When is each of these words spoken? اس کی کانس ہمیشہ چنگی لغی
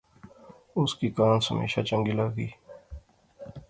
اس 0.79 0.95
کی 0.99 1.09
کانس 1.17 1.51
ہمیشہ 1.51 1.81
چنگی 1.87 2.11
لغی 2.17 2.47